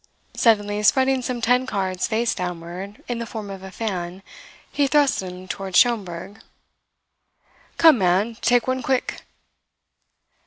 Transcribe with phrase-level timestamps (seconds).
[0.35, 4.23] Suddenly spreading some ten cards face downward in the form of a fan,
[4.71, 6.41] he thrust them towards Schomberg.
[7.77, 9.21] "Come, man, take one quick!"